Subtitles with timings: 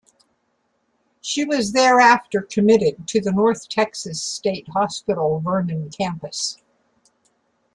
[1.21, 6.57] She was thereafter committed to the North Texas State Hospital-Vernon Campus.